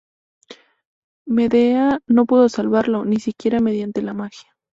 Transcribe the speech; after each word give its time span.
Medea 1.27 1.99
no 2.07 2.25
pudo 2.25 2.49
salvarlo, 2.49 3.05
ni 3.05 3.19
siquiera 3.19 3.59
mediante 3.59 4.01
la 4.01 4.15
magia. 4.15 4.47